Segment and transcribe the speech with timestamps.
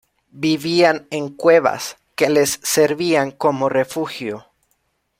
[0.31, 4.47] Vivían en cuevas, que les servían como refugio.